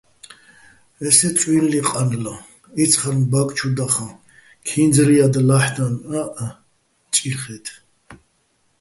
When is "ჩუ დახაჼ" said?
3.57-4.07